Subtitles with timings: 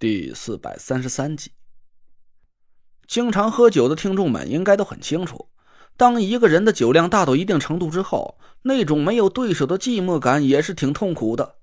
[0.00, 1.50] 第四百三十三集，
[3.06, 5.50] 经常喝酒的听众们应该都很清楚，
[5.98, 11.56] 当一个人的酒量大到一定程度之后，那种没有对手的寂寞感也是挺痛苦的。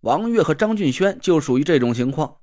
[0.00, 2.38] 王月和张俊轩就属于这种情况，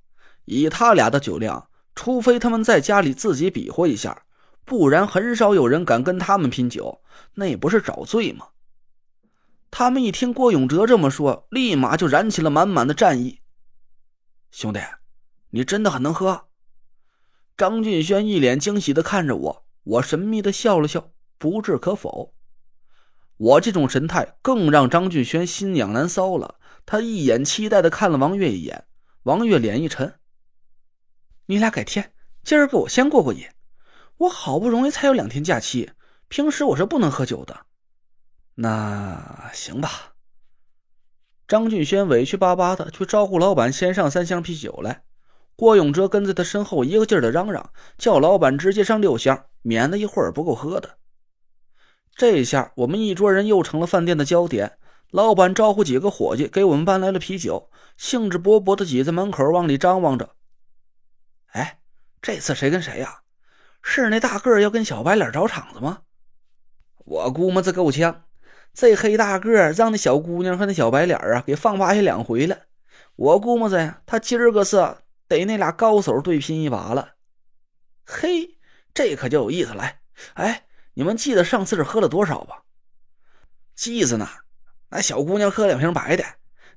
[0.45, 4.23] 以他俩的酒量，除非他们在家里自己比划一下，
[4.63, 7.01] 不然很少有人敢跟他们拼酒，
[7.33, 8.47] 那不是找罪吗？
[9.69, 13.41] 他们一听郭永哲这么说，立马就燃起了满满的战意，
[14.49, 14.79] 兄弟。
[15.51, 16.47] 你真的很能喝，
[17.57, 22.35] 张俊轩一脸惊喜的看着我，我神秘的笑了笑，不置可否。
[23.37, 28.85] 我这种神态更让张俊轩心痒难搔了，他一眼期待的看了王月一眼，
[29.23, 30.19] 王月脸一沉
[31.47, 33.47] ：“你俩改天，今儿个我先过过瘾，
[34.17, 35.91] 我好不容易才有两天假期，
[36.27, 37.65] 平时我是不能喝酒的。”
[38.55, 40.13] 那行吧。
[41.47, 45.05] 张俊轩委屈巴巴的去招呼老板先上三箱啤酒来。
[45.59, 50.95] 郭永哲跟在他身后，一个劲儿的嚷嚷，叫老板直接上六箱，免得一会儿不够喝的。
[52.15, 54.77] 这下我们一桌人又成了饭店的焦点。
[55.11, 60.29] 老板招呼几个伙计给我们搬来了啤酒，兴致勃勃的挤在门口往里张望着。
[61.47, 61.81] 哎，
[62.21, 63.23] 这次谁跟谁呀？
[63.81, 66.03] 是那大个儿要跟小白脸找场子吗？
[67.03, 68.23] 我估摸着够呛，
[68.73, 72.57] 这黑大个儿让那小姑娘和那小白脸啊给放趴下两回了。
[73.17, 74.77] 我估摸着呀，他今儿个是。
[75.29, 77.13] 得那俩高手对拼一把了，
[78.03, 78.57] 嘿，
[78.93, 79.89] 这可就有意思了。
[80.33, 82.63] 哎，你们记得上次是喝了多少吧？
[83.75, 84.27] 记着呢。
[84.89, 86.25] 那小姑娘喝两瓶白的，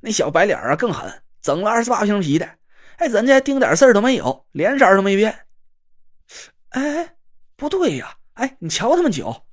[0.00, 2.58] 那小白脸啊更狠，整了二十八瓶啤的。
[2.98, 5.46] 哎，人家丁点事儿都没有，脸色都没变。
[6.68, 7.16] 哎，
[7.56, 8.18] 不对呀！
[8.34, 9.46] 哎，你瞧他们酒，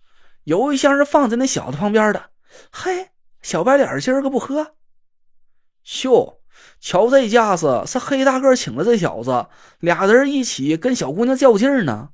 [0.44, 2.32] 有一箱是放在那小子旁边的。
[2.70, 3.12] 嘿，
[3.42, 4.76] 小白脸今儿个不喝？
[5.84, 6.39] 秀。
[6.80, 9.48] 瞧这架势，是黑大个请了这小子，
[9.80, 12.10] 俩人一起跟小姑娘较劲呢。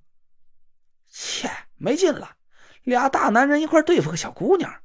[1.09, 2.31] 切，没劲了，
[2.83, 4.81] 俩大男人一块对付个小姑娘。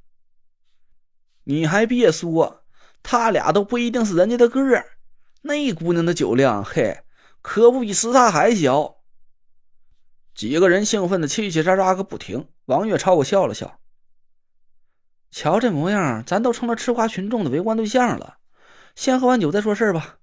[1.43, 2.63] 你还别说，
[3.03, 4.85] 他俩都不一定是人家的个儿。
[5.41, 7.01] 那姑娘的酒量，嘿，
[7.41, 8.97] 可不比石大海小。
[10.35, 12.47] 几个人兴奋的叽叽喳喳个不停。
[12.65, 13.79] 王月朝我笑了笑，
[15.31, 18.37] 瞧这模样，咱都成了吃瓜群众的围观对象了。
[19.01, 20.19] 先喝完酒再说事儿吧。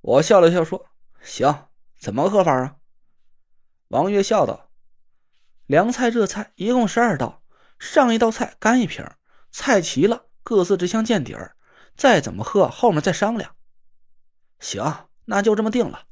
[0.00, 0.86] 我笑了笑说
[1.20, 1.66] ：“行，
[1.98, 2.76] 怎么喝法啊？”
[3.88, 4.70] 王月笑道
[5.68, 7.42] ：“凉菜、热菜一共十二道，
[7.78, 9.06] 上一道菜干一瓶，
[9.50, 11.56] 菜齐了各自这箱见底儿，
[11.94, 13.54] 再怎么喝后面再商量。”
[14.60, 16.04] 行，那就这么定了。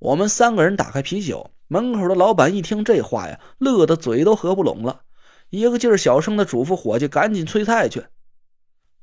[0.00, 5.04] 我们三个人打开啤酒，门口的老板一听这话呀，乐得嘴都合不拢了，
[5.50, 8.06] 一个劲儿小声的嘱咐伙计赶紧催菜去。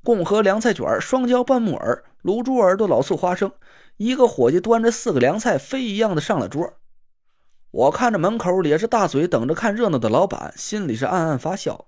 [0.10, 3.52] 共和凉菜卷、双椒拌木耳、卤猪耳朵、老醋花生，
[3.98, 6.74] 一个伙计端着四个凉菜，飞一样的上了桌。
[7.70, 11.86] 我看着门口咧着大嘴等着看热闹的老板，心里是暗暗发笑。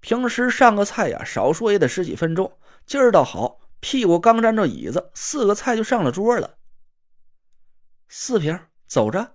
[0.00, 2.50] 平时上个菜呀，少说也得十几分钟，
[2.84, 6.56] 今儿倒好，屁股刚沾着椅子，四个菜就上了桌了。
[8.08, 8.58] 四瓶，
[8.88, 9.34] 走着。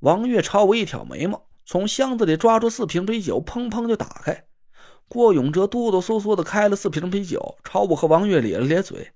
[0.00, 4.45] 王月朝我一挑眉毛，从箱子里抓住四瓶啤酒，砰砰就打开。
[5.08, 9.12] 郭永哲哆哆嗦嗦的开了四瓶啤酒，朝我和王月咧了咧嘴：“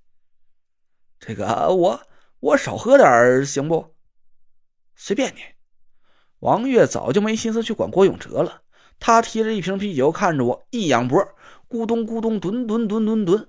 [1.18, 2.00] 这个我
[2.38, 3.94] 我少喝点行不？
[4.94, 5.40] 随便你。”
[6.40, 8.62] 王月早就没心思去管郭永哲了，
[8.98, 11.18] 他提着一瓶啤酒看着我，一仰脖，
[11.68, 13.48] 咕咚咕咚，吨吨吨吨吨。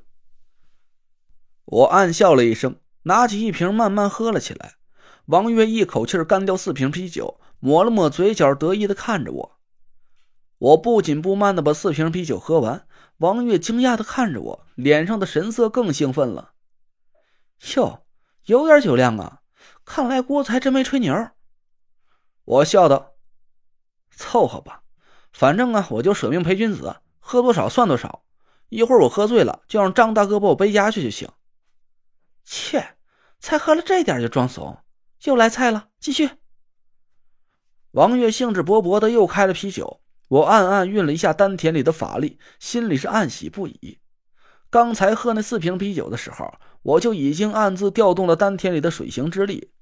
[1.65, 4.75] 我暗笑了一声，拿起一瓶慢慢喝了起来。
[5.27, 9.59] 王月一口气干掉四瓶啤酒，抹了抹嘴角，得意的看着我。
[10.61, 16.53] 我不紧不慢的把四瓶啤酒喝完，王月惊讶的看着我，脸上的神色更兴奋了。
[17.75, 18.05] 哟，
[18.45, 19.41] 有点酒量啊！
[19.85, 21.29] 看来郭才真没吹牛。
[22.45, 23.15] 我笑道
[24.15, 24.83] ：“凑合吧，
[25.33, 28.23] 反正啊，我就舍命陪君子，喝多少算多少。
[28.69, 31.27] 一会儿我喝醉了，就让张大哥把我背家去就行。”
[32.45, 32.97] 切，
[33.39, 34.77] 才喝了这点就装怂，
[35.23, 36.29] 又来菜了，继续。
[37.93, 39.97] 王月兴致勃勃的又开了啤酒。
[40.31, 43.99] 我暗暗运了一下丹田里的法力，心里是暗喜不已。
[44.69, 49.73] 刚才喝那四瓶啤酒的时候，我就已经暗自调动了丹田里的水行之力。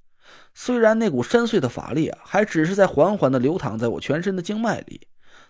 [0.56, 5.08] 虽然那股深邃的法力啊，还只是在缓缓的流淌在我全身的经脉里，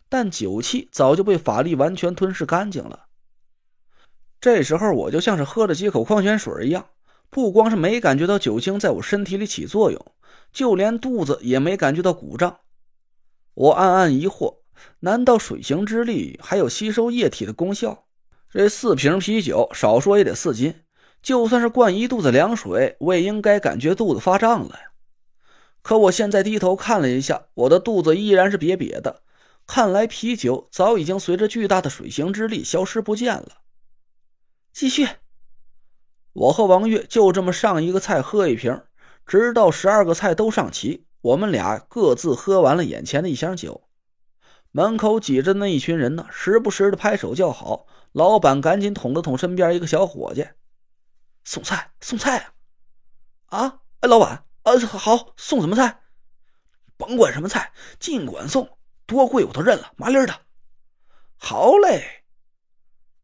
[0.09, 3.05] 但酒气早就被法力完全吞噬干净了。
[4.41, 6.89] 这时候，我就像是喝了几口矿泉水一样，
[7.29, 10.05] 不光是没感觉到酒精在我身体里起作用，
[10.51, 12.59] 就连肚子也没感觉到鼓胀。
[13.53, 14.58] 我暗暗疑惑。
[14.99, 18.05] 难道水行之力还有吸收液体的功效？
[18.51, 20.73] 这四瓶啤酒少说也得四斤，
[21.21, 24.91] 就算是灌一肚子凉水，我也应该感觉肚子发胀了呀。
[25.81, 29.21] 可我现在低头看了一下，我的肚子依然是瘪瘪的，
[29.67, 33.59] 看来啤酒早已经随着巨大的水行之力消失不见了。
[34.73, 35.07] 继续，
[36.33, 38.81] 我和王月就这么上一个菜喝一瓶，
[39.25, 43.88] 直到十二个菜都上齐，我们俩各自喝完了眼前的一箱酒。
[44.71, 47.87] 门口挤着那一群人呢，时不时的拍手叫好。
[48.11, 50.47] 老板赶紧捅了捅身边一个小伙计
[51.43, 52.37] ：“送菜，送菜
[53.45, 53.59] 啊！
[53.59, 56.01] 啊，哎，老板，呃，好，送什么菜？
[56.97, 60.33] 甭管什么菜，尽管送，多贵我都认了，麻利的。
[61.37, 62.23] 好嘞。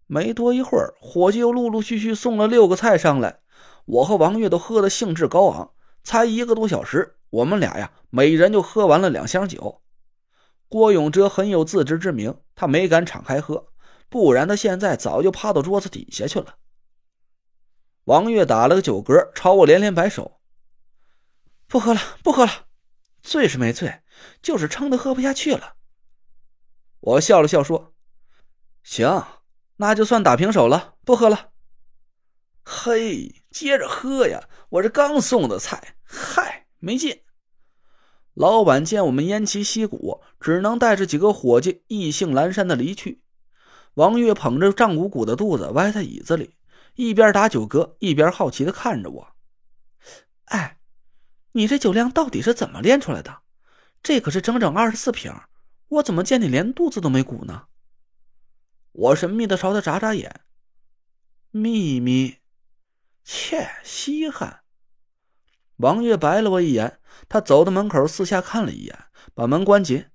[0.07, 3.39] 没多一会儿，伙计又陆陆续续送了六个菜上来。
[3.86, 5.71] 我和王月都喝得兴致高昂。
[6.03, 9.81] 才一个多小时，我们俩呀，每人就喝完了两箱酒。
[10.67, 13.71] 郭永哲很有自知之明，他没敢敞开喝，
[14.09, 16.57] 不然他现在早就趴到桌子底下去了。
[18.06, 20.39] 王月打了个酒嗝，朝我连连摆手
[21.67, 22.67] ：“不喝了，不喝了，
[23.21, 24.01] 醉是没醉，
[24.41, 25.75] 就是撑得喝不下去了。”
[27.01, 27.94] 我笑了笑说
[28.83, 29.25] ：“行，
[29.77, 31.51] 那就算打平手了，不喝了。”
[32.67, 34.50] 嘿，接着喝呀！
[34.69, 37.23] 我这刚送的菜，嗨，没劲。
[38.35, 43.21] 老板见我们偃旗息鼓，只能带着几个伙计意兴阑珊的离去。
[43.93, 46.53] 王月捧着胀鼓鼓的肚子歪在椅子里，
[46.95, 49.29] 一边打酒嗝，一边好奇的看着我
[50.51, 50.77] ：“哎，
[51.53, 53.37] 你这酒量到底是怎么练出来的？
[54.03, 55.33] 这可是整整二十四瓶，
[55.88, 57.67] 我怎么见你连肚子都没鼓呢？”
[58.91, 60.41] 我神秘的朝他眨眨眼
[61.51, 62.35] ：“秘密，
[63.23, 64.59] 切，稀罕。”
[65.77, 67.00] 王月白了我一眼。
[67.30, 70.06] 他走到门口，四下看了一眼，把门关紧。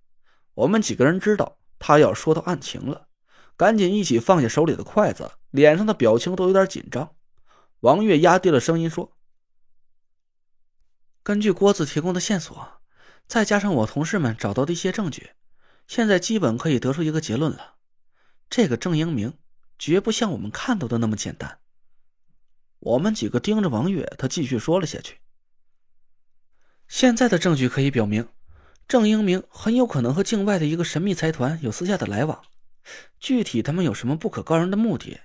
[0.55, 3.09] 我们几个人知道他要说到案情了，
[3.57, 7.15] 赶紧一起放下手里的筷子，脸上的表情都有点紧张。
[7.81, 9.17] 王月压低了声音说
[11.25, 12.83] ：“根据郭子提供的线索，
[13.27, 15.31] 再加上我同事们找到的一些证据，
[15.87, 17.77] 现在基本可以得出一个结论了：
[18.51, 19.39] 这个郑英明
[19.79, 21.59] 绝不像我们看到的那么简单。”
[22.81, 25.19] 我们几个盯着王月，他继续说了下去。
[26.91, 28.27] 现在的证据可以表明，
[28.89, 32.43] 郑英明很有可能和境外的一个神秘财团有私下的来往。
[33.21, 35.21] 具体他们有什么不可告人的目的，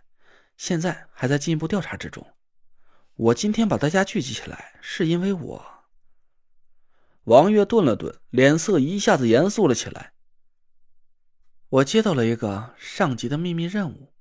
[0.55, 2.27] 现在还在进一步调查之中。
[3.15, 5.65] 我今天把大家聚集起来，是因为我……
[7.23, 10.13] 王月顿了顿，脸色一下子严肃了起来。
[11.69, 14.13] 我接到了一个上级的秘密任务。